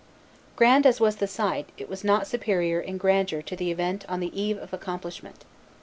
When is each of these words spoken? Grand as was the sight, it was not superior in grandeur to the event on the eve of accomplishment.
Grand 0.55 0.87
as 0.87 0.99
was 0.99 1.17
the 1.17 1.27
sight, 1.27 1.69
it 1.77 1.87
was 1.87 2.03
not 2.03 2.25
superior 2.25 2.79
in 2.79 2.97
grandeur 2.97 3.43
to 3.43 3.55
the 3.55 3.69
event 3.69 4.03
on 4.09 4.19
the 4.19 4.33
eve 4.35 4.57
of 4.57 4.73
accomplishment. 4.73 5.45